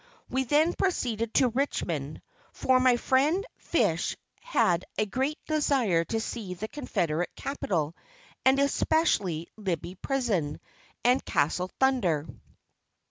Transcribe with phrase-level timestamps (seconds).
[0.31, 6.55] We then proceeded to Richmond; for my friend Fish had a great desire to see
[6.55, 7.95] the Confederate Capital,
[8.43, 10.59] and especially Libby Prison,
[11.05, 12.25] and "Castle Thunder."